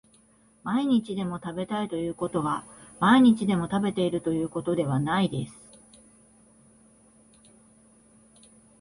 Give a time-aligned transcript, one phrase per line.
[0.63, 2.65] 毎日でも食べたいということは
[2.99, 5.53] 毎日でも食べているということではないです